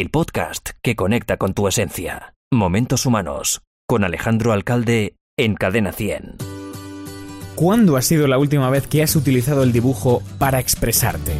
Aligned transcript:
el 0.00 0.10
podcast 0.10 0.70
que 0.80 0.94
conecta 0.94 1.38
con 1.38 1.54
tu 1.54 1.66
esencia. 1.66 2.34
Momentos 2.52 3.04
Humanos, 3.04 3.62
con 3.88 4.04
Alejandro 4.04 4.52
Alcalde 4.52 5.16
en 5.36 5.56
Cadena 5.56 5.90
100. 5.90 6.36
¿Cuándo 7.56 7.96
ha 7.96 8.02
sido 8.02 8.28
la 8.28 8.38
última 8.38 8.70
vez 8.70 8.86
que 8.86 9.02
has 9.02 9.16
utilizado 9.16 9.64
el 9.64 9.72
dibujo 9.72 10.22
para 10.38 10.60
expresarte? 10.60 11.32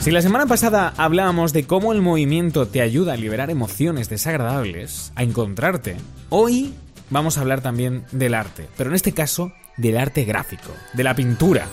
Si 0.00 0.10
la 0.10 0.22
semana 0.22 0.46
pasada 0.46 0.94
hablábamos 0.96 1.52
de 1.52 1.66
cómo 1.66 1.92
el 1.92 2.00
movimiento 2.00 2.66
te 2.66 2.80
ayuda 2.80 3.12
a 3.12 3.16
liberar 3.18 3.50
emociones 3.50 4.08
desagradables, 4.08 5.12
a 5.14 5.22
encontrarte, 5.22 5.98
hoy 6.30 6.72
vamos 7.10 7.36
a 7.36 7.42
hablar 7.42 7.60
también 7.60 8.06
del 8.12 8.32
arte, 8.32 8.66
pero 8.78 8.88
en 8.88 8.96
este 8.96 9.12
caso 9.12 9.52
del 9.76 9.98
arte 9.98 10.24
gráfico, 10.24 10.70
de 10.94 11.04
la 11.04 11.14
pintura. 11.14 11.66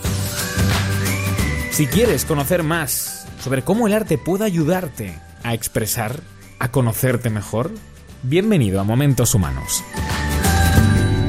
Si 1.71 1.87
quieres 1.87 2.25
conocer 2.25 2.63
más 2.63 3.29
sobre 3.39 3.61
cómo 3.61 3.87
el 3.87 3.93
arte 3.93 4.17
puede 4.17 4.43
ayudarte 4.43 5.13
a 5.43 5.53
expresar, 5.53 6.21
a 6.63 6.71
conocerte 6.71 7.29
mejor, 7.29 7.71
bienvenido 8.21 8.79
a 8.79 8.85
Momentos 8.85 9.35
Humanos. 9.35 9.83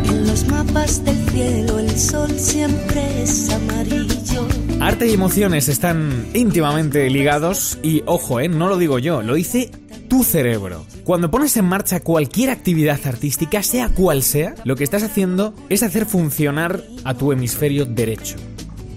En 0.04 0.28
los 0.28 0.46
mapas 0.46 1.04
del 1.04 1.28
cielo 1.28 1.80
el 1.80 1.98
sol 1.98 2.30
siempre 2.38 3.24
es 3.24 3.50
amarillo. 3.50 4.46
Arte 4.78 5.08
y 5.08 5.12
emociones 5.14 5.68
están 5.68 6.28
íntimamente 6.34 7.10
ligados 7.10 7.80
y 7.82 8.04
ojo, 8.06 8.38
eh, 8.38 8.48
no 8.48 8.68
lo 8.68 8.78
digo 8.78 9.00
yo, 9.00 9.22
lo 9.22 9.34
dice 9.34 9.72
tu 10.08 10.22
cerebro. 10.22 10.86
Cuando 11.02 11.32
pones 11.32 11.56
en 11.56 11.64
marcha 11.64 11.98
cualquier 11.98 12.50
actividad 12.50 13.00
artística, 13.04 13.60
sea 13.64 13.88
cual 13.88 14.22
sea, 14.22 14.54
lo 14.62 14.76
que 14.76 14.84
estás 14.84 15.02
haciendo 15.02 15.52
es 15.68 15.82
hacer 15.82 16.06
funcionar 16.06 16.84
a 17.02 17.14
tu 17.14 17.32
hemisferio 17.32 17.86
derecho. 17.86 18.36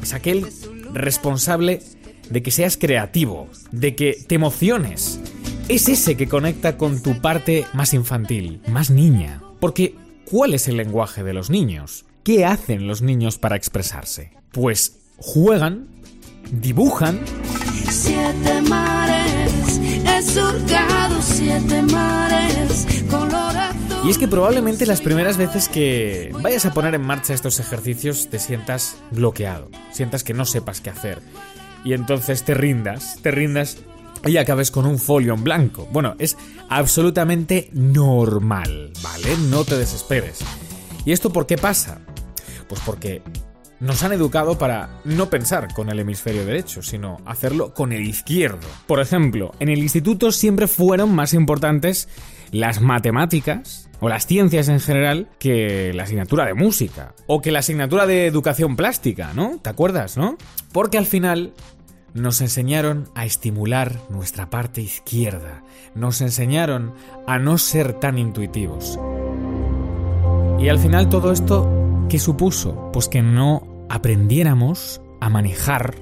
Es 0.03 0.13
aquel 0.13 0.45
responsable 0.93 1.81
de 2.29 2.43
que 2.43 2.51
seas 2.51 2.77
creativo, 2.77 3.47
de 3.71 3.95
que 3.95 4.23
te 4.27 4.35
emociones. 4.35 5.19
Es 5.69 5.89
ese 5.89 6.15
que 6.15 6.29
conecta 6.29 6.77
con 6.77 7.03
tu 7.03 7.19
parte 7.19 7.65
más 7.73 7.93
infantil, 7.93 8.61
más 8.69 8.89
niña. 8.89 9.41
Porque, 9.59 9.95
¿cuál 10.23 10.53
es 10.53 10.69
el 10.69 10.77
lenguaje 10.77 11.23
de 11.23 11.33
los 11.33 11.49
niños? 11.49 12.05
¿Qué 12.23 12.45
hacen 12.45 12.87
los 12.87 13.01
niños 13.01 13.37
para 13.37 13.57
expresarse? 13.57 14.31
Pues 14.53 14.99
juegan, 15.17 15.89
dibujan 16.51 17.19
Siete 17.89 18.61
mares, 18.61 19.77
he 20.05 20.21
surcado 20.21 21.21
siete 21.21 21.81
mares, 21.81 22.87
color 23.09 23.57
azul. 23.57 24.07
Y 24.07 24.09
es 24.09 24.17
que 24.17 24.29
probablemente 24.29 24.85
las 24.85 25.01
primeras 25.01 25.35
veces 25.35 25.67
que 25.67 26.31
vayas 26.41 26.65
a 26.65 26.73
poner 26.73 26.95
en 26.95 27.01
marcha 27.01 27.33
estos 27.33 27.59
ejercicios 27.59 28.29
te 28.29 28.39
sientas 28.39 28.95
bloqueado, 29.11 29.69
sientas 29.91 30.23
que 30.23 30.33
no 30.33 30.45
sepas 30.45 30.79
qué 30.79 30.91
hacer. 30.91 31.21
Y 31.83 31.91
entonces 31.91 32.43
te 32.43 32.53
rindas, 32.53 33.19
te 33.21 33.31
rindas 33.31 33.77
y 34.27 34.37
acabes 34.37 34.71
con 34.71 34.85
un 34.85 34.99
folio 34.99 35.33
en 35.33 35.43
blanco. 35.43 35.87
Bueno, 35.91 36.15
es 36.19 36.37
absolutamente 36.69 37.69
normal, 37.73 38.91
¿vale? 39.01 39.37
No 39.49 39.63
te 39.63 39.77
desesperes. 39.77 40.39
¿Y 41.05 41.11
esto 41.11 41.31
por 41.31 41.45
qué 41.45 41.57
pasa? 41.57 42.01
Pues 42.67 42.81
porque 42.85 43.21
nos 43.79 44.03
han 44.03 44.11
educado 44.11 44.57
para 44.57 45.01
no 45.05 45.29
pensar 45.29 45.73
con 45.73 45.89
el 45.89 45.99
hemisferio 45.99 46.45
derecho, 46.45 46.81
sino 46.81 47.17
hacerlo 47.25 47.73
con 47.73 47.93
el 47.93 48.07
izquierdo. 48.07 48.67
Por 48.87 48.99
ejemplo, 48.99 49.53
en 49.59 49.69
el 49.69 49.79
instituto 49.79 50.31
siempre 50.31 50.67
fueron 50.67 51.13
más 51.13 51.33
importantes 51.33 52.09
las 52.51 52.81
matemáticas 52.81 53.89
o 53.99 54.09
las 54.09 54.25
ciencias 54.25 54.69
en 54.69 54.79
general 54.79 55.29
que 55.39 55.91
la 55.93 56.03
asignatura 56.03 56.45
de 56.45 56.53
música 56.53 57.13
o 57.27 57.41
que 57.41 57.51
la 57.51 57.59
asignatura 57.59 58.05
de 58.07 58.25
educación 58.25 58.75
plástica, 58.75 59.33
¿no? 59.33 59.59
¿Te 59.61 59.69
acuerdas, 59.69 60.17
no? 60.17 60.37
Porque 60.71 60.97
al 60.97 61.05
final 61.05 61.53
nos 62.17 62.41
enseñaron 62.41 63.09
a 63.15 63.25
estimular 63.25 64.01
nuestra 64.09 64.49
parte 64.49 64.81
izquierda, 64.81 65.63
nos 65.95 66.21
enseñaron 66.21 66.93
a 67.27 67.37
no 67.37 67.57
ser 67.57 67.93
tan 67.93 68.17
intuitivos. 68.17 68.99
Y 70.59 70.69
al 70.69 70.79
final 70.79 71.09
todo 71.09 71.31
esto, 71.31 72.05
¿qué 72.09 72.19
supuso? 72.19 72.89
Pues 72.91 73.07
que 73.07 73.21
no 73.21 73.85
aprendiéramos 73.89 75.01
a 75.21 75.29
manejar 75.29 75.95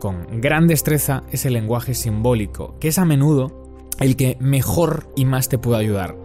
con 0.00 0.40
gran 0.40 0.66
destreza 0.66 1.22
ese 1.30 1.50
lenguaje 1.50 1.94
simbólico, 1.94 2.76
que 2.80 2.88
es 2.88 2.98
a 2.98 3.04
menudo 3.04 3.88
el 4.00 4.16
que 4.16 4.36
mejor 4.40 5.12
y 5.14 5.26
más 5.26 5.48
te 5.48 5.58
puede 5.58 5.80
ayudar 5.80 6.16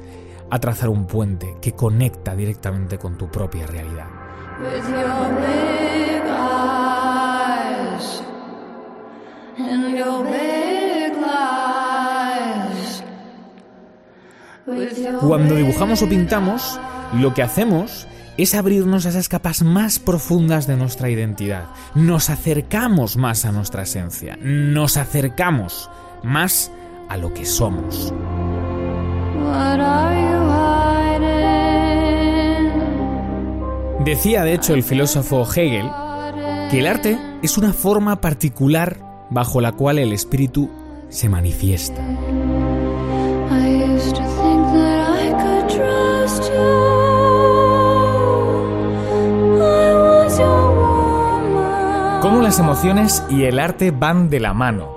a 0.49 0.59
trazar 0.59 0.89
un 0.89 1.05
puente 1.05 1.57
que 1.61 1.73
conecta 1.73 2.35
directamente 2.35 2.97
con 2.97 3.17
tu 3.17 3.29
propia 3.29 3.67
realidad. 3.67 4.07
Cuando 15.21 15.55
dibujamos 15.55 16.01
o 16.01 16.09
pintamos, 16.09 16.79
lo 17.13 17.33
que 17.33 17.41
hacemos 17.41 18.07
es 18.37 18.53
abrirnos 18.53 19.05
a 19.05 19.09
esas 19.09 19.29
capas 19.29 19.63
más 19.63 19.99
profundas 19.99 20.67
de 20.67 20.75
nuestra 20.75 21.09
identidad. 21.09 21.65
Nos 21.95 22.29
acercamos 22.29 23.17
más 23.17 23.45
a 23.45 23.51
nuestra 23.51 23.83
esencia. 23.83 24.37
Nos 24.41 24.97
acercamos 24.97 25.89
más 26.23 26.71
a 27.09 27.17
lo 27.17 27.33
que 27.33 27.45
somos. 27.45 28.13
Decía 34.05 34.43
de 34.43 34.53
hecho 34.53 34.73
el 34.73 34.83
filósofo 34.83 35.43
Hegel 35.43 35.89
que 36.69 36.79
el 36.79 36.87
arte 36.87 37.17
es 37.41 37.57
una 37.57 37.73
forma 37.73 38.21
particular 38.21 39.06
bajo 39.29 39.61
la 39.61 39.71
cual 39.71 39.99
el 39.99 40.13
espíritu 40.13 40.69
se 41.09 41.29
manifiesta. 41.29 42.03
Cómo 52.21 52.41
las 52.41 52.59
emociones 52.59 53.23
y 53.29 53.43
el 53.43 53.59
arte 53.59 53.91
van 53.91 54.29
de 54.29 54.39
la 54.39 54.53
mano. 54.53 54.96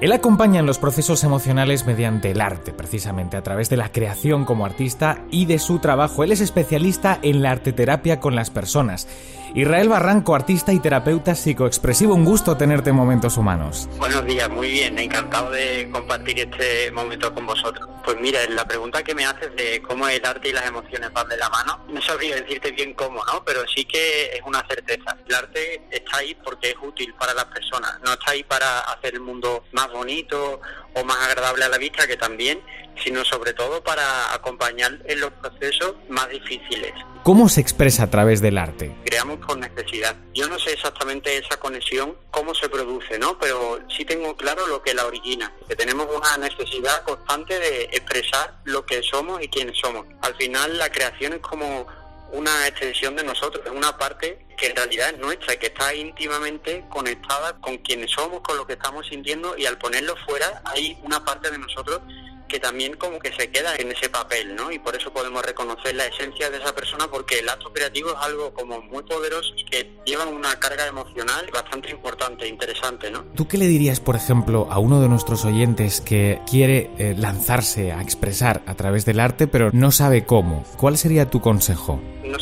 Él 0.00 0.12
acompaña 0.12 0.58
en 0.58 0.66
los 0.66 0.78
procesos 0.78 1.22
emocionales 1.22 1.86
mediante 1.86 2.32
el 2.32 2.40
arte, 2.40 2.72
precisamente 2.72 3.36
a 3.36 3.42
través 3.42 3.70
de 3.70 3.76
la 3.76 3.92
creación 3.92 4.44
como 4.44 4.66
artista 4.66 5.24
y 5.30 5.46
de 5.46 5.60
su 5.60 5.78
trabajo. 5.78 6.24
Él 6.24 6.32
es 6.32 6.40
especialista 6.40 7.18
en 7.22 7.42
la 7.42 7.52
arteterapia 7.52 8.18
con 8.18 8.34
las 8.34 8.50
personas. 8.50 9.06
Israel 9.54 9.88
Barranco, 9.88 10.34
artista 10.34 10.72
y 10.72 10.80
terapeuta 10.80 11.36
psicoexpresivo, 11.36 12.12
un 12.12 12.24
gusto 12.24 12.56
tenerte 12.56 12.90
en 12.90 12.96
Momentos 12.96 13.36
Humanos. 13.36 13.88
Buenos 13.98 14.26
días, 14.26 14.50
muy 14.50 14.68
bien, 14.68 14.98
encantado 14.98 15.48
de 15.52 15.88
compartir 15.92 16.40
este 16.40 16.90
momento 16.90 17.32
con 17.32 17.46
vosotros. 17.46 17.88
Pues 18.04 18.16
mira, 18.20 18.40
la 18.48 18.66
pregunta 18.66 19.04
que 19.04 19.14
me 19.14 19.24
haces 19.24 19.54
de 19.54 19.80
cómo 19.80 20.08
el 20.08 20.26
arte 20.26 20.48
y 20.48 20.52
las 20.52 20.66
emociones 20.66 21.12
van 21.12 21.28
de 21.28 21.36
la 21.36 21.48
mano, 21.50 21.84
no 21.88 22.02
sabría 22.02 22.34
decirte 22.34 22.72
bien 22.72 22.94
cómo, 22.94 23.24
¿no? 23.26 23.44
Pero 23.44 23.60
sí 23.72 23.84
que 23.84 24.24
es 24.34 24.42
una 24.44 24.60
certeza. 24.66 25.16
El 25.24 25.34
arte 25.36 25.86
está 25.88 26.16
ahí 26.16 26.36
porque 26.42 26.70
es 26.70 26.76
útil 26.82 27.14
para 27.14 27.32
las 27.32 27.44
personas, 27.44 27.96
no 28.04 28.12
está 28.12 28.32
ahí 28.32 28.42
para 28.42 28.80
hacer 28.80 29.14
el 29.14 29.20
mundo 29.20 29.62
más 29.70 29.83
bonito 29.92 30.60
o 30.94 31.04
más 31.04 31.18
agradable 31.28 31.64
a 31.64 31.68
la 31.68 31.78
vista, 31.78 32.06
que 32.06 32.16
también, 32.16 32.60
sino 33.02 33.24
sobre 33.24 33.52
todo 33.52 33.82
para 33.82 34.32
acompañar 34.32 34.98
en 35.06 35.20
los 35.20 35.32
procesos 35.32 35.94
más 36.08 36.28
difíciles. 36.28 36.92
¿Cómo 37.22 37.48
se 37.48 37.60
expresa 37.60 38.04
a 38.04 38.10
través 38.10 38.40
del 38.40 38.58
arte? 38.58 38.94
creamos 39.04 39.38
por 39.46 39.56
necesidad. 39.56 40.16
Yo 40.34 40.48
no 40.48 40.58
sé 40.58 40.72
exactamente 40.72 41.38
esa 41.38 41.56
conexión, 41.58 42.16
cómo 42.30 42.54
se 42.54 42.68
produce, 42.68 43.18
¿no? 43.18 43.38
Pero 43.38 43.78
sí 43.88 44.04
tengo 44.04 44.36
claro 44.36 44.66
lo 44.66 44.82
que 44.82 44.92
la 44.92 45.06
origina, 45.06 45.52
que 45.68 45.76
tenemos 45.76 46.08
una 46.14 46.36
necesidad 46.36 47.02
constante 47.04 47.58
de 47.58 47.84
expresar 47.84 48.58
lo 48.64 48.84
que 48.84 49.02
somos 49.02 49.40
y 49.42 49.48
quiénes 49.48 49.78
somos. 49.78 50.04
Al 50.20 50.34
final 50.34 50.76
la 50.78 50.90
creación 50.90 51.34
es 51.34 51.38
como 51.40 51.86
una 52.34 52.66
extensión 52.66 53.14
de 53.16 53.22
nosotros, 53.22 53.64
es 53.64 53.70
una 53.70 53.96
parte 53.96 54.44
que 54.56 54.66
en 54.66 54.76
realidad 54.76 55.10
es 55.10 55.18
nuestra, 55.18 55.56
que 55.56 55.66
está 55.66 55.94
íntimamente 55.94 56.84
conectada 56.88 57.56
con 57.60 57.78
quienes 57.78 58.10
somos, 58.10 58.40
con 58.40 58.56
lo 58.56 58.66
que 58.66 58.74
estamos 58.74 59.06
sintiendo 59.06 59.56
y 59.56 59.66
al 59.66 59.78
ponerlo 59.78 60.16
fuera 60.26 60.62
hay 60.64 60.98
una 61.02 61.24
parte 61.24 61.50
de 61.50 61.58
nosotros 61.58 62.00
que 62.54 62.60
también 62.60 62.94
como 62.94 63.18
que 63.18 63.32
se 63.32 63.50
queda 63.50 63.74
en 63.74 63.90
ese 63.90 64.08
papel, 64.08 64.54
¿no? 64.54 64.70
Y 64.70 64.78
por 64.78 64.94
eso 64.94 65.12
podemos 65.12 65.44
reconocer 65.44 65.92
la 65.96 66.06
esencia 66.06 66.50
de 66.50 66.58
esa 66.58 66.72
persona 66.72 67.08
porque 67.10 67.40
el 67.40 67.48
acto 67.48 67.72
creativo 67.72 68.10
es 68.10 68.16
algo 68.20 68.54
como 68.54 68.80
muy 68.80 69.02
poderoso 69.02 69.52
y 69.56 69.64
que 69.64 69.90
lleva 70.06 70.24
una 70.26 70.54
carga 70.60 70.86
emocional 70.86 71.50
bastante 71.52 71.90
importante, 71.90 72.46
interesante, 72.46 73.10
¿no? 73.10 73.24
¿Tú 73.34 73.48
qué 73.48 73.58
le 73.58 73.66
dirías, 73.66 73.98
por 73.98 74.14
ejemplo, 74.14 74.68
a 74.70 74.78
uno 74.78 75.00
de 75.00 75.08
nuestros 75.08 75.44
oyentes 75.44 76.00
que 76.00 76.38
quiere 76.48 76.92
eh, 76.96 77.16
lanzarse 77.18 77.90
a 77.90 78.00
expresar 78.00 78.62
a 78.66 78.76
través 78.76 79.04
del 79.04 79.18
arte 79.18 79.48
pero 79.48 79.70
no 79.72 79.90
sabe 79.90 80.24
cómo? 80.24 80.64
¿Cuál 80.76 80.96
sería 80.96 81.28
tu 81.28 81.40
consejo? 81.40 82.00
no 82.34 82.40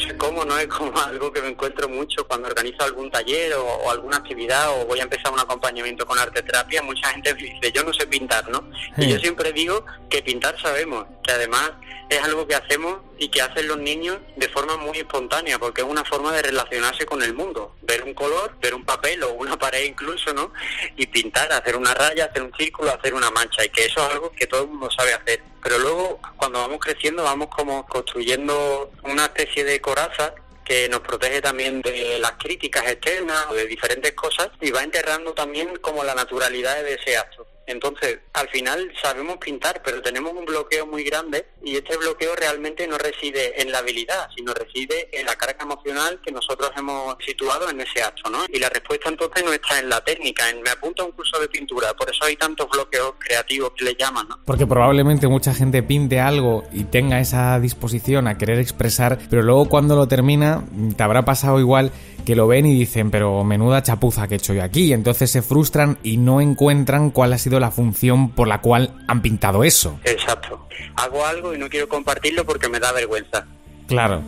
es 0.63 0.69
como 0.69 0.99
algo 1.01 1.33
que 1.33 1.43
me 1.43 1.49
encuentro 1.49 1.89
mucho 1.89 2.27
cuando 2.27 2.49
organizo 2.49 2.83
algún 2.83 3.11
taller 3.11 3.55
o, 3.55 3.65
o 3.65 3.91
alguna 3.91 4.19
actividad 4.19 4.71
o 4.71 4.87
voy 4.87 5.01
a 5.01 5.05
empezar 5.05 5.33
un 5.33 5.41
acompañamiento 5.41 6.07
con 6.07 6.19
arte 6.19 6.43
terapia, 6.43 6.83
mucha 6.83 7.09
gente 7.09 7.35
me 7.35 7.43
dice, 7.43 7.73
yo 7.73 7.85
no 7.85 7.93
sé 7.93 8.07
pintar, 8.07 8.49
¿no? 8.49 8.69
Y 8.97 9.09
yo 9.09 9.19
siempre 9.19 9.53
digo 9.53 9.85
que 10.09 10.23
pintar 10.23 10.61
sabemos, 10.61 11.07
que 11.23 11.33
además 11.33 11.73
es 12.09 12.23
algo 12.23 12.47
que 12.47 12.55
hacemos 12.55 12.99
y 13.19 13.29
que 13.29 13.41
hacen 13.41 13.69
los 13.69 13.79
niños 13.79 14.19
de 14.37 14.49
forma 14.49 14.77
muy 14.77 14.99
espontánea, 14.99 15.59
porque 15.59 15.81
es 15.81 15.87
una 15.87 16.05
forma 16.05 16.33
de 16.33 16.43
relacionarse 16.43 17.07
con 17.07 17.23
el 17.23 17.35
mundo. 17.35 17.77
Ver 17.83 18.03
un 18.03 18.15
color, 18.15 18.57
ver 18.61 18.75
un 18.75 18.85
papel 18.85 19.23
o 19.23 19.33
una 19.33 19.59
pared 19.59 19.85
incluso, 19.85 20.35
¿no? 20.35 20.53
Y 20.97 21.07
pintar, 21.07 21.51
hacer 21.53 21.77
una 21.77 21.95
raya, 21.95 22.27
hacer 22.27 22.43
un 22.43 22.53
círculo, 22.55 22.93
hacer 22.93 23.15
una 23.15 23.31
mancha, 23.31 23.65
y 23.65 23.71
que 23.71 23.87
eso 23.87 24.05
es 24.05 24.13
algo 24.13 24.33
que 24.33 24.47
todo 24.47 24.63
el 24.63 24.69
mundo 24.69 24.91
sabe 24.91 25.15
hacer. 25.15 25.43
Pero 25.63 25.79
luego, 25.79 26.21
cuando 26.37 26.59
vamos 26.59 26.79
creciendo, 26.81 27.23
vamos 27.23 27.49
como 27.49 27.87
construyendo 27.87 28.91
una 29.05 29.25
especie 29.27 29.65
de 29.65 29.81
coraza 29.81 30.35
que 30.73 30.89
nos 30.89 31.01
protege 31.01 31.43
también 31.43 31.83
de 31.83 32.19
las 32.19 32.33
críticas 32.33 32.87
externas 32.89 33.45
o 33.51 33.55
de 33.55 33.67
diferentes 33.67 34.13
cosas 34.13 34.49
y 34.59 34.71
va 34.71 34.83
enterrando 34.83 35.35
también 35.35 35.77
como 35.83 36.03
la 36.03 36.15
naturalidad 36.15 36.83
de 36.83 36.95
ese 36.95 37.19
acto. 37.19 37.47
Entonces, 37.67 38.19
al 38.33 38.49
final 38.49 38.93
sabemos 39.01 39.37
pintar, 39.39 39.83
pero 39.85 40.03
tenemos 40.03 40.33
un 40.33 40.45
bloqueo 40.45 40.87
muy 40.87 41.05
grande 41.05 41.47
y 41.63 41.77
este 41.77 41.97
bloqueo 41.97 42.35
realmente 42.35 42.87
no 42.87 42.99
reside 42.99 43.61
en 43.61 43.71
la 43.71 43.79
habilidad, 43.79 44.29
sino 44.37 44.53
reside 44.53 45.09
en 45.13 45.27
la 45.27 45.37
carga 45.37 45.63
emocional 45.63 46.21
que 46.25 46.33
nosotros 46.33 46.71
hemos 46.77 47.17
situado 47.25 47.71
en 47.71 47.81
ese 47.81 48.03
acto, 48.03 48.31
¿no? 48.31 48.45
Y 48.49 48.59
la 48.59 48.69
respuesta 48.69 49.09
entonces 49.09 49.45
no 49.45 49.53
está 49.53 49.79
en 49.79 49.89
la 49.89 50.01
técnica, 50.03 50.49
en 50.51 50.63
me 50.63 50.71
apunto 50.71 51.03
a 51.03 51.07
un 51.07 51.13
curso 51.13 51.39
de 51.41 51.49
pintura, 51.49 51.95
por 51.95 52.11
eso 52.11 52.25
hay 52.25 52.37
tantos 52.37 52.69
bloqueos 52.69 53.15
creativos 53.19 53.73
que 53.77 53.85
le 53.85 53.95
llaman, 53.95 54.29
¿no? 54.29 54.39
Porque 54.45 54.67
probablemente 54.67 55.29
mucha 55.29 55.55
gente 55.55 55.83
pinte 55.83 56.21
algo 56.21 56.65
y 56.73 56.85
tenga 56.85 57.21
esa 57.21 57.59
disposición 57.61 58.27
a 58.27 58.39
querer 58.39 58.59
expresar, 58.59 59.19
pero 59.31 59.43
luego 59.43 59.69
cuando 59.69 59.97
lo 59.97 60.09
termina, 60.09 60.65
te 60.97 61.03
habrá 61.03 61.25
pasado 61.25 61.61
igual 61.61 61.93
que 62.25 62.37
lo 62.37 62.47
ven 62.47 62.67
y 62.67 62.79
dicen, 62.79 63.11
pero 63.11 63.43
menuda 63.45 63.83
chapuza 63.83 64.29
que 64.29 64.35
he 64.35 64.37
hecho 64.39 64.55
yo 64.55 64.63
aquí, 64.63 64.87
y 64.87 64.93
entonces 64.93 65.31
se 65.31 65.43
frustran 65.43 65.99
y 66.03 66.19
no 66.19 66.41
encuentran 66.41 67.11
cuál 67.11 67.33
ha 67.33 67.39
sido 67.39 67.52
la 67.61 67.71
función 67.71 68.31
por 68.31 68.49
la 68.49 68.61
cual 68.61 68.95
han 69.09 69.23
pintado 69.23 69.65
eso. 69.65 69.99
Exacto. 70.05 70.67
Hago 70.97 71.25
algo 71.25 71.55
y 71.55 71.59
no 71.59 71.69
quiero 71.69 71.89
compartirlo 71.89 72.45
porque 72.45 72.69
me 72.69 72.81
da 72.81 72.93
vergüenza. 72.93 73.47
Claro. 73.87 74.23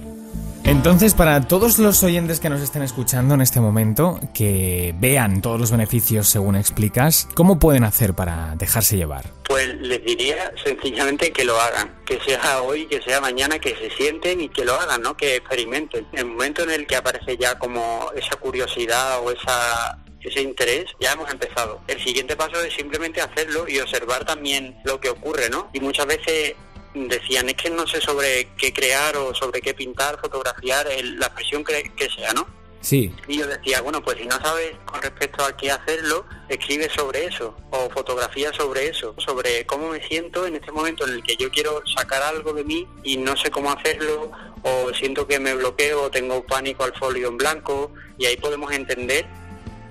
Entonces, 0.65 1.13
para 1.13 1.43
todos 1.47 1.79
los 1.79 2.03
oyentes 2.03 2.41
que 2.41 2.49
nos 2.49 2.63
estén 2.63 2.81
escuchando 2.81 3.35
en 3.35 3.43
este 3.43 3.61
momento, 3.61 4.19
que 4.33 4.95
vean 4.99 5.43
todos 5.43 5.61
los 5.61 5.71
beneficios 5.71 6.27
según 6.27 6.57
explicas, 6.57 7.29
¿cómo 7.35 7.59
pueden 7.59 7.85
hacer 7.85 8.15
para 8.15 8.55
dejarse 8.57 8.97
llevar? 8.97 9.27
Pues 9.47 9.69
les 9.81 10.03
diría 10.03 10.53
sencillamente 10.65 11.31
que 11.33 11.45
lo 11.45 11.61
hagan, 11.61 11.95
que 12.07 12.19
sea 12.21 12.63
hoy, 12.63 12.87
que 12.87 13.03
sea 13.03 13.21
mañana, 13.21 13.59
que 13.59 13.77
se 13.77 13.91
sienten 13.91 14.41
y 14.41 14.49
que 14.49 14.65
lo 14.65 14.75
hagan, 14.75 15.03
¿no? 15.03 15.15
Que 15.15 15.37
experimenten. 15.37 16.07
En 16.13 16.21
el 16.21 16.25
momento 16.25 16.63
en 16.63 16.71
el 16.71 16.87
que 16.87 16.97
aparece 16.97 17.37
ya 17.37 17.59
como 17.59 18.11
esa 18.17 18.37
curiosidad 18.37 19.21
o 19.23 19.31
esa 19.31 19.99
ese 20.25 20.43
interés, 20.43 20.87
ya 21.01 21.13
hemos 21.13 21.31
empezado. 21.31 21.81
El 21.87 22.03
siguiente 22.03 22.37
paso 22.37 22.63
es 22.63 22.75
simplemente 22.75 23.21
hacerlo 23.21 23.67
y 23.69 23.79
observar 23.79 24.25
también 24.25 24.77
lo 24.85 25.01
que 25.01 25.11
ocurre, 25.11 25.51
¿no? 25.51 25.71
Y 25.73 25.81
muchas 25.81 26.07
veces 26.07 26.55
decían, 26.95 27.49
es 27.49 27.57
que 27.57 27.71
no 27.71 27.87
sé 27.87 28.01
sobre 28.01 28.49
qué 28.57 28.73
crear 28.73 29.17
o 29.17 29.35
sobre 29.35 29.61
qué 29.61 29.75
pintar, 29.75 30.19
fotografiar, 30.21 30.87
la 31.03 31.27
expresión 31.27 31.65
que, 31.65 31.93
que 31.97 32.09
sea, 32.09 32.33
¿no? 32.33 32.47
Sí. 32.85 33.11
Y 33.27 33.39
yo 33.39 33.47
decía, 33.47 33.81
bueno, 33.81 34.03
pues 34.03 34.19
si 34.19 34.27
no 34.27 34.39
sabes 34.41 34.73
con 34.85 35.01
respecto 35.01 35.43
a 35.43 35.57
qué 35.57 35.71
hacerlo, 35.71 36.27
escribe 36.51 36.91
sobre 36.91 37.25
eso 37.25 37.57
o 37.71 37.89
fotografía 37.89 38.53
sobre 38.53 38.89
eso, 38.89 39.15
sobre 39.17 39.65
cómo 39.65 39.89
me 39.89 40.07
siento 40.07 40.47
en 40.47 40.57
este 40.57 40.71
momento 40.71 41.07
en 41.07 41.15
el 41.15 41.23
que 41.23 41.35
yo 41.37 41.51
quiero 41.51 41.81
sacar 41.97 42.23
algo 42.23 42.53
de 42.53 42.63
mí 42.63 42.87
y 43.03 43.17
no 43.17 43.39
sé 43.39 43.51
cómo 43.51 43.73
hacerlo 43.73 44.31
o 44.63 44.93
siento 44.93 45.27
que 45.27 45.41
me 45.41 45.55
bloqueo 45.55 46.03
o 46.03 46.11
tengo 46.11 46.45
pánico 46.45 46.85
al 46.85 46.93
folio 46.93 47.29
en 47.29 47.39
blanco 47.39 47.91
y 48.19 48.27
ahí 48.27 48.37
podemos 48.37 48.71
entender 48.71 49.27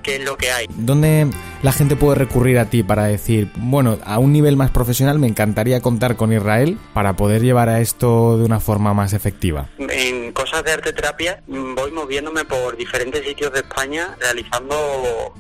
qué 0.04 0.18
es 0.18 0.24
lo 0.24 0.38
que 0.38 0.52
hay. 0.52 0.68
¿Dónde 0.70 1.28
la 1.64 1.72
gente 1.72 1.96
puede 1.96 2.16
recurrir 2.16 2.60
a 2.60 2.70
ti 2.70 2.84
para 2.84 3.06
decir, 3.06 3.50
bueno, 3.56 3.98
a 4.06 4.20
un 4.20 4.34
nivel 4.34 4.58
más 4.58 4.70
profesional 4.70 5.18
me 5.18 5.28
encantaría 5.28 5.80
contar 5.80 6.18
con 6.18 6.34
Israel 6.34 6.78
para 6.94 7.16
poder 7.16 7.42
llevar 7.42 7.70
a 7.70 7.80
esto 7.80 8.38
de 8.38 8.44
una 8.44 8.60
forma 8.60 8.94
más 8.94 9.14
efectiva? 9.14 9.70
En 9.80 10.34
cosas 10.34 10.64
de 10.66 10.74
arte 10.74 10.92
terapia 10.92 11.42
mm, 11.48 11.74
voy 11.76 11.92
moviéndome 11.92 12.44
por 12.44 12.76
diferentes 12.76 13.26
sitios 13.26 13.54
de 13.54 13.60
España 13.60 14.16
realizando 14.20 14.76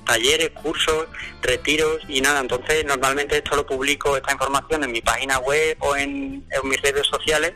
talleres, 0.05 0.51
cursos, 0.51 1.07
retiros 1.41 1.97
y 2.07 2.21
nada, 2.21 2.39
entonces 2.39 2.85
normalmente 2.85 3.37
esto 3.37 3.57
lo 3.57 3.65
publico, 3.65 4.15
esta 4.15 4.31
información 4.31 4.83
en 4.85 4.93
mi 4.93 5.01
página 5.01 5.39
web 5.39 5.75
o 5.79 5.95
en, 5.97 6.45
en 6.49 6.69
mis 6.69 6.81
redes 6.81 7.05
sociales 7.05 7.53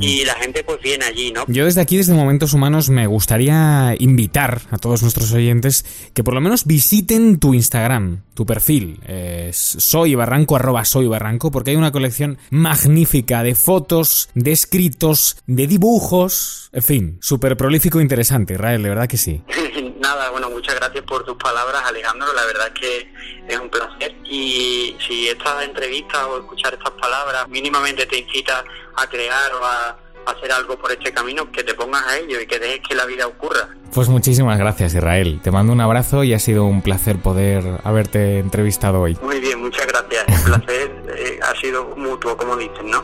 y 0.00 0.24
la 0.24 0.34
gente 0.34 0.64
pues 0.64 0.80
viene 0.82 1.04
allí, 1.04 1.32
¿no? 1.32 1.44
Yo 1.46 1.64
desde 1.64 1.80
aquí, 1.80 1.96
desde 1.96 2.12
Momentos 2.14 2.52
Humanos, 2.52 2.90
me 2.90 3.06
gustaría 3.06 3.94
invitar 3.98 4.60
a 4.70 4.78
todos 4.78 5.02
nuestros 5.02 5.32
oyentes 5.32 5.84
que 6.14 6.24
por 6.24 6.34
lo 6.34 6.40
menos 6.40 6.66
visiten 6.66 7.38
tu 7.38 7.54
Instagram, 7.54 8.07
tu 8.34 8.46
perfil, 8.46 9.00
es 9.06 9.56
soy 9.56 10.14
barranco 10.14 10.56
arroba 10.56 10.84
soy 10.84 11.06
barranco, 11.06 11.50
porque 11.50 11.70
hay 11.70 11.76
una 11.76 11.92
colección 11.92 12.38
magnífica 12.50 13.42
de 13.42 13.54
fotos, 13.54 14.28
de 14.34 14.52
escritos, 14.52 15.38
de 15.46 15.66
dibujos, 15.66 16.70
en 16.72 16.82
fin, 16.82 17.18
súper 17.20 17.56
prolífico 17.56 17.98
e 17.98 18.02
interesante, 18.02 18.54
Israel, 18.54 18.82
de 18.82 18.88
verdad 18.88 19.08
que 19.08 19.16
sí. 19.16 19.42
Nada, 20.00 20.30
bueno, 20.30 20.48
muchas 20.48 20.76
gracias 20.76 21.04
por 21.04 21.24
tus 21.24 21.36
palabras, 21.36 21.82
Alejandro. 21.84 22.32
La 22.32 22.44
verdad 22.46 22.68
es 22.68 22.80
que 22.80 23.12
es 23.48 23.58
un 23.58 23.68
placer. 23.68 24.14
Y 24.24 24.96
si 25.06 25.28
esta 25.28 25.64
entrevista 25.64 26.26
o 26.28 26.38
escuchar 26.38 26.74
estas 26.74 26.92
palabras 26.92 27.48
mínimamente 27.48 28.06
te 28.06 28.18
incita 28.18 28.64
a 28.96 29.06
crear 29.08 29.52
o 29.54 29.64
a 29.64 29.98
hacer 30.30 30.52
algo 30.52 30.78
por 30.78 30.92
este 30.92 31.12
camino, 31.12 31.50
que 31.50 31.62
te 31.64 31.74
pongas 31.74 32.06
a 32.06 32.18
ello 32.18 32.40
y 32.40 32.46
que 32.46 32.58
dejes 32.58 32.80
que 32.88 32.94
la 32.94 33.06
vida 33.06 33.26
ocurra. 33.26 33.68
Pues 33.92 34.08
muchísimas 34.08 34.58
gracias, 34.58 34.94
Israel. 34.94 35.40
Te 35.42 35.50
mando 35.50 35.72
un 35.72 35.80
abrazo 35.80 36.22
y 36.24 36.34
ha 36.34 36.38
sido 36.38 36.64
un 36.64 36.82
placer 36.82 37.18
poder 37.18 37.64
haberte 37.84 38.38
entrevistado 38.38 39.00
hoy. 39.00 39.16
Muy 39.22 39.40
bien, 39.40 39.60
muchas 39.60 39.86
gracias. 39.86 40.24
El 40.28 40.42
placer 40.44 41.02
eh, 41.16 41.40
ha 41.42 41.58
sido 41.58 41.96
mutuo, 41.96 42.36
como 42.36 42.56
dicen, 42.56 42.90
¿no? 42.90 43.02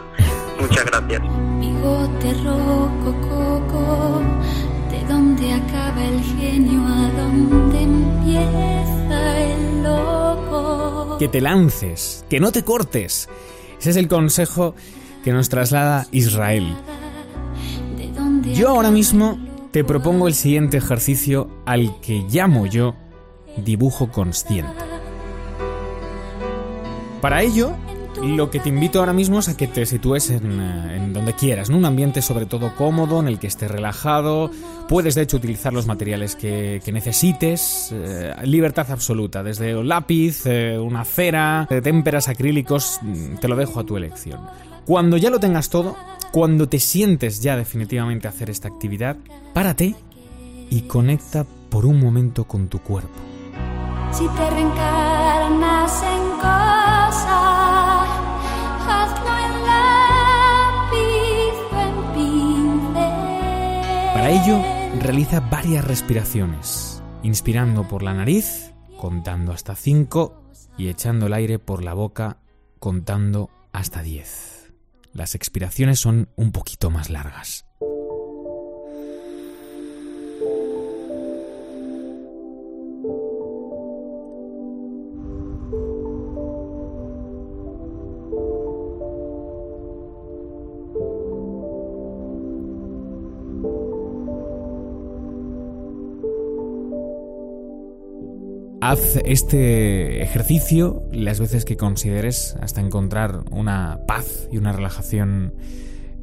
Muchas 0.61 0.85
gracias. 0.85 1.23
Bigote 1.59 2.35
rococo, 2.44 4.23
¿de 4.91 5.05
dónde 5.09 5.53
acaba 5.53 6.05
el 6.05 6.23
genio? 6.38 6.81
¿A 6.87 7.11
dónde 7.17 7.82
empieza 7.82 9.41
el 9.41 9.82
loco? 9.82 11.17
Que 11.19 11.29
te 11.29 11.41
lances, 11.41 12.25
que 12.29 12.41
no 12.41 12.53
te 12.53 12.62
cortes. 12.62 13.29
Ese 13.81 13.91
es 13.91 13.97
el 13.97 14.09
consejo 14.09 14.75
que 15.25 15.32
nos 15.32 15.49
traslada 15.49 16.06
Israel. 16.12 16.77
¿De 18.44 18.50
dónde 18.50 18.61
Yo 18.61 18.69
ahora 18.69 18.91
mismo 18.91 19.38
te 19.70 19.85
propongo 19.85 20.29
el 20.29 20.35
siguiente 20.35 20.76
ejercicio 20.76 21.49
al 21.64 22.00
que 22.00 22.25
llamo 22.29 22.67
yo 22.67 22.94
dibujo 23.56 24.11
consciente. 24.11 24.73
Para 27.20 27.43
ello, 27.43 27.73
lo 28.23 28.50
que 28.50 28.61
te 28.61 28.69
invito 28.69 29.00
ahora 29.00 29.14
mismo 29.14 29.38
es 29.38 29.49
a 29.49 29.56
que 29.56 29.67
te 29.67 29.87
sitúes 29.87 30.29
en, 30.31 30.61
eh, 30.61 31.11
donde 31.12 31.32
quieras, 31.32 31.70
en 31.70 31.76
un 31.76 31.87
ambiente 31.87 32.20
sobre 32.20 32.44
todo 32.44 32.75
cómodo, 32.76 33.20
en 33.20 33.29
el 33.29 33.38
que 33.38 33.46
estés 33.46 33.70
relajado. 33.70 34.50
Puedes 34.88 35.14
de 35.14 35.23
hecho 35.23 35.38
utilizar 35.38 35.73
los 35.73 35.87
materiales 35.87 36.37
que, 36.37 36.82
necesites. 36.93 37.91
eh, 37.93 38.35
libertad 38.44 38.91
absoluta, 38.91 39.43
desde 39.43 39.82
lápiz, 39.82 40.43
eh, 40.44 40.79
una 40.79 41.05
cera, 41.05 41.67
témperas 41.82 42.29
acrílicos, 42.29 42.99
mm, 43.00 43.37
te 43.37 43.49
lo 43.49 43.56
dejo 43.56 43.81
a 43.81 43.85
tu 43.85 43.96
elección. 43.96 44.41
Cuando 44.85 45.17
ya 45.17 45.31
lo 45.31 45.41
tengas 45.41 45.70
todo, 45.70 45.96
cuando 46.34 46.69
te 46.69 46.81
sientes 46.81 47.41
ya 47.43 47.56
definitivamente 47.56 48.26
a 48.26 48.31
hacer 48.31 48.50
esta 48.50 48.67
actividad, 48.67 49.17
párate 49.53 49.94
y 50.69 50.81
conecta 50.88 51.46
por 51.70 51.86
un 51.86 52.00
momento 52.00 52.43
con 52.43 52.67
tu 52.67 52.81
cuerpo. 52.81 53.14
Si 54.10 54.26
te 54.26 54.50
reencarnas 54.50 56.03
en 56.03 56.31
cosa, 56.32 58.03
hazlo 58.82 59.31
en 59.46 59.53
lápiz 59.64 61.55
o 61.70 61.79
en 61.86 61.94
pincel. 62.17 63.14
Para 64.12 64.31
ello, 64.31 64.58
realiza 65.03 65.38
varias 65.38 65.84
respiraciones, 65.84 67.00
inspirando 67.22 67.86
por 67.86 68.03
la 68.03 68.12
nariz, 68.12 68.72
contando 69.00 69.53
hasta 69.53 69.76
5 69.76 70.43
y 70.79 70.88
echando 70.88 71.26
el 71.26 71.32
aire 71.34 71.60
por 71.60 71.84
la 71.84 71.94
boca, 71.94 72.38
contando 72.81 73.50
hasta 73.72 74.03
10. 74.03 74.54
Las 75.15 75.37
expiraciones 75.37 76.01
son 76.01 76.29
un 76.35 76.51
poquito 76.51 76.91
más 76.91 77.09
largas. 77.09 77.64
Haz 98.94 99.17
este 99.24 100.22
ejercicio 100.22 101.03
las 101.10 101.41
veces 101.41 101.65
que 101.65 101.77
consideres 101.77 102.55
hasta 102.60 102.81
encontrar 102.81 103.43
una 103.51 103.98
paz 104.06 104.48
y 104.53 104.56
una 104.56 104.70
relajación 104.70 105.53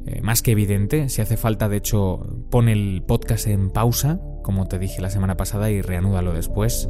eh, 0.06 0.22
más 0.22 0.40
que 0.40 0.52
evidente. 0.52 1.10
Si 1.10 1.20
hace 1.20 1.36
falta, 1.36 1.68
de 1.68 1.76
hecho, 1.76 2.20
pon 2.48 2.70
el 2.70 3.02
podcast 3.06 3.46
en 3.46 3.68
pausa, 3.68 4.22
como 4.42 4.68
te 4.68 4.78
dije 4.78 5.02
la 5.02 5.10
semana 5.10 5.36
pasada, 5.36 5.70
y 5.70 5.82
reanúdalo 5.82 6.32
después. 6.32 6.88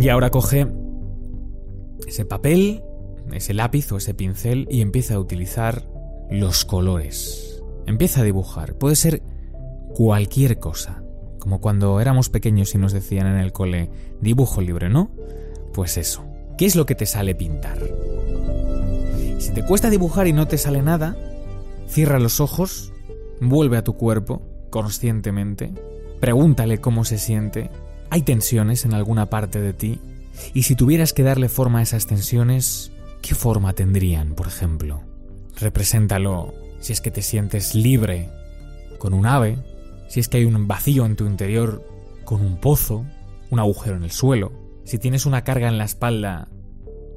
Y 0.00 0.08
ahora 0.08 0.30
coge 0.30 0.66
ese 2.08 2.24
papel, 2.24 2.82
ese 3.30 3.52
lápiz 3.52 3.92
o 3.92 3.98
ese 3.98 4.14
pincel 4.14 4.68
y 4.70 4.80
empieza 4.80 5.16
a 5.16 5.18
utilizar 5.18 5.86
los 6.30 6.64
colores. 6.64 7.62
Empieza 7.84 8.22
a 8.22 8.24
dibujar. 8.24 8.78
Puede 8.78 8.96
ser 8.96 9.22
cualquier 9.92 10.58
cosa. 10.58 11.02
Como 11.40 11.60
cuando 11.60 12.00
éramos 12.00 12.28
pequeños 12.28 12.74
y 12.76 12.78
nos 12.78 12.92
decían 12.92 13.26
en 13.26 13.38
el 13.38 13.52
cole, 13.52 13.90
dibujo 14.20 14.60
libre, 14.60 14.88
¿no? 14.88 15.10
Pues 15.74 15.96
eso. 15.96 16.24
¿Qué 16.56 16.66
es 16.66 16.76
lo 16.76 16.86
que 16.86 16.94
te 16.94 17.06
sale 17.06 17.34
pintar? 17.34 17.78
Si 19.38 19.50
te 19.52 19.64
cuesta 19.64 19.90
dibujar 19.90 20.28
y 20.28 20.32
no 20.32 20.46
te 20.46 20.58
sale 20.58 20.82
nada, 20.82 21.16
cierra 21.88 22.20
los 22.20 22.40
ojos, 22.40 22.92
vuelve 23.40 23.78
a 23.78 23.84
tu 23.84 23.94
cuerpo 23.94 24.42
conscientemente, 24.68 25.72
pregúntale 26.20 26.78
cómo 26.78 27.04
se 27.04 27.18
siente, 27.18 27.70
hay 28.10 28.22
tensiones 28.22 28.84
en 28.84 28.94
alguna 28.94 29.30
parte 29.30 29.60
de 29.60 29.72
ti, 29.72 30.00
y 30.54 30.62
si 30.64 30.76
tuvieras 30.76 31.12
que 31.12 31.22
darle 31.22 31.48
forma 31.48 31.80
a 31.80 31.82
esas 31.82 32.06
tensiones, 32.06 32.92
¿qué 33.22 33.34
forma 33.34 33.72
tendrían, 33.72 34.34
por 34.34 34.46
ejemplo? 34.46 35.02
Represéntalo 35.58 36.54
si 36.80 36.92
es 36.92 37.00
que 37.00 37.10
te 37.10 37.22
sientes 37.22 37.74
libre 37.74 38.28
con 38.98 39.14
un 39.14 39.26
ave, 39.26 39.58
si 40.10 40.18
es 40.18 40.28
que 40.28 40.38
hay 40.38 40.44
un 40.44 40.66
vacío 40.66 41.06
en 41.06 41.14
tu 41.14 41.24
interior 41.24 41.86
con 42.24 42.40
un 42.40 42.56
pozo, 42.56 43.06
un 43.50 43.60
agujero 43.60 43.94
en 43.94 44.02
el 44.02 44.10
suelo, 44.10 44.50
si 44.82 44.98
tienes 44.98 45.24
una 45.24 45.44
carga 45.44 45.68
en 45.68 45.78
la 45.78 45.84
espalda, 45.84 46.48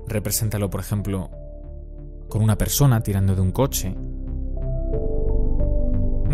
represéntalo, 0.08 0.70
por 0.70 0.82
ejemplo, 0.82 1.32
con 2.30 2.44
una 2.44 2.56
persona 2.56 3.02
tirando 3.02 3.34
de 3.34 3.42
un 3.42 3.52
coche. 3.52 3.96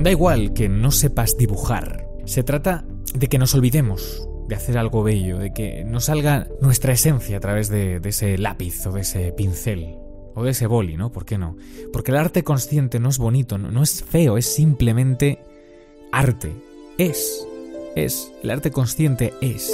Da 0.03 0.11
igual 0.11 0.51
que 0.51 0.67
no 0.67 0.91
sepas 0.91 1.37
dibujar. 1.37 2.05
Se 2.25 2.43
trata 2.43 2.83
de 3.15 3.27
que 3.27 3.37
nos 3.37 3.55
olvidemos 3.55 4.27
de 4.49 4.55
hacer 4.55 4.77
algo 4.77 5.01
bello, 5.01 5.37
de 5.37 5.53
que 5.53 5.85
nos 5.85 6.05
salga 6.05 6.49
nuestra 6.59 6.91
esencia 6.91 7.37
a 7.37 7.39
través 7.39 7.69
de, 7.69 8.01
ese 8.03 8.37
lápiz 8.37 8.85
o 8.85 8.91
de 8.91 9.01
ese 9.01 9.31
pincel 9.31 9.95
o 10.35 10.43
de 10.43 10.51
ese 10.51 10.67
boli, 10.67 10.97
¿no? 10.97 11.09
¿Por 11.09 11.23
qué 11.23 11.37
no? 11.37 11.55
Porque 11.93 12.11
el 12.11 12.17
arte 12.17 12.43
consciente 12.43 12.99
no 12.99 13.07
es 13.07 13.17
bonito, 13.17 13.57
no 13.57 13.81
es 13.81 14.03
feo, 14.03 14.37
es 14.37 14.45
simplemente 14.45 15.39
arte. 16.11 16.53
Es. 16.97 17.47
Es. 17.95 18.31
El 18.43 18.49
arte 18.51 18.71
consciente 18.71 19.33
es. 19.41 19.71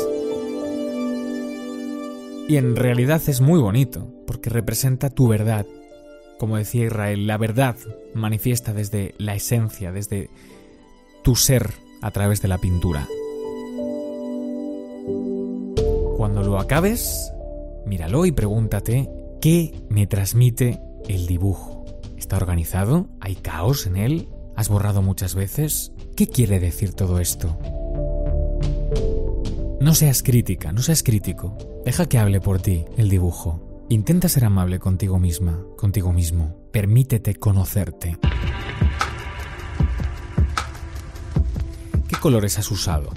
Y 2.47 2.57
en 2.57 2.75
realidad 2.75 3.21
es 3.27 3.41
muy 3.41 3.59
bonito, 3.59 4.07
porque 4.27 4.49
representa 4.49 5.09
tu 5.09 5.27
verdad. 5.27 5.65
Como 6.37 6.57
decía 6.57 6.85
Israel, 6.85 7.27
la 7.27 7.37
verdad 7.37 7.75
manifiesta 8.13 8.73
desde 8.73 9.15
la 9.17 9.35
esencia, 9.35 9.91
desde 9.91 10.29
tu 11.23 11.35
ser 11.35 11.71
a 12.01 12.11
través 12.11 12.41
de 12.41 12.47
la 12.47 12.59
pintura. 12.59 13.07
Cuando 16.17 16.43
lo 16.43 16.59
acabes, 16.59 17.31
míralo 17.85 18.25
y 18.25 18.31
pregúntate 18.31 19.09
qué 19.41 19.81
me 19.89 20.07
transmite 20.07 20.79
el 21.07 21.27
dibujo. 21.27 21.85
¿Está 22.17 22.37
organizado? 22.37 23.07
¿Hay 23.19 23.35
caos 23.35 23.87
en 23.87 23.97
él? 23.97 24.29
¿Has 24.55 24.69
borrado 24.69 25.01
muchas 25.01 25.35
veces? 25.35 25.91
¿Qué 26.15 26.27
quiere 26.27 26.59
decir 26.59 26.93
todo 26.93 27.19
esto? 27.19 27.57
No 29.81 29.93
seas 29.93 30.23
crítica, 30.23 30.71
no 30.71 30.81
seas 30.81 31.03
crítico. 31.03 31.57
Deja 31.83 32.07
que 32.07 32.17
hable 32.17 32.39
por 32.39 32.61
ti 32.61 32.85
el 32.97 33.09
dibujo. 33.09 33.85
Intenta 33.89 34.29
ser 34.29 34.45
amable 34.45 34.79
contigo 34.79 35.19
misma, 35.19 35.61
contigo 35.77 36.13
mismo. 36.13 36.57
Permítete 36.71 37.35
conocerte. 37.35 38.17
¿Qué 42.07 42.15
colores 42.15 42.57
has 42.57 42.71
usado? 42.71 43.11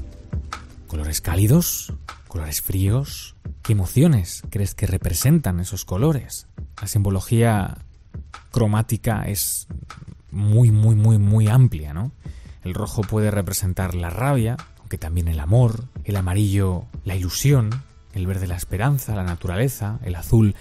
¿Colores 0.89 1.21
cálidos? 1.21 1.95
¿Colores 2.27 2.61
fríos? 2.61 3.37
¿Qué 3.63 3.73
emociones 3.73 4.43
crees 4.51 4.75
que 4.75 4.87
representan 4.87 5.61
esos 5.61 5.85
colores? 5.85 6.49
La 6.83 6.89
simbología 6.89 7.79
cromática 8.51 9.23
es 9.23 9.69
muy, 10.31 10.71
muy, 10.71 10.95
muy, 10.95 11.19
muy 11.19 11.49
amplia, 11.49 11.95
¿no? 11.95 12.13
El 12.65 12.75
rojo 12.75 13.03
puede 13.03 13.31
representar 13.31 13.95
la 13.95 14.11
rabia, 14.11 14.57
aunque 14.79 14.99
también 14.99 15.29
el 15.29 15.41
amor, 15.41 15.85
el 16.05 16.17
amarillo 16.17 16.85
la 17.05 17.17
ilusión, 17.17 17.71
el 18.15 18.27
verde 18.27 18.47
la 18.47 18.57
esperanza, 18.57 19.15
la 19.15 19.25
naturaleza, 19.25 19.99
el 20.05 20.17
azul 20.17 20.55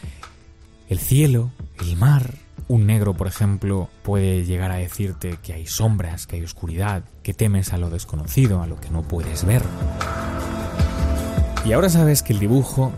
el 0.89 0.99
cielo, 0.99 1.51
el 1.79 1.95
mar. 1.97 2.33
Un 2.67 2.85
negro, 2.85 3.13
por 3.13 3.27
ejemplo, 3.27 3.89
puede 4.03 4.45
llegar 4.45 4.71
a 4.71 4.75
decirte 4.75 5.37
que 5.41 5.53
hay 5.53 5.67
sombras, 5.67 6.27
que 6.27 6.37
hay 6.37 6.43
oscuridad, 6.43 7.03
que 7.23 7.33
temes 7.33 7.71
a 7.71 7.77
lo 7.77 7.89
desconocido, 7.89 8.61
a 8.61 8.67
lo 8.67 8.79
que 8.79 8.89
no 8.89 9.03
puedes 9.03 9.45
ver. 9.45 9.63
Y 11.65 11.73
ahora 11.73 11.89
sabes 11.89 12.23
que 12.23 12.33
el 12.33 12.39
dibujo 12.39 12.91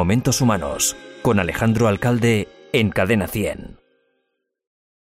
Momentos 0.00 0.40
Humanos 0.40 0.96
con 1.20 1.38
Alejandro 1.40 1.86
Alcalde 1.86 2.48
en 2.72 2.88
Cadena 2.88 3.26
100. 3.26 3.69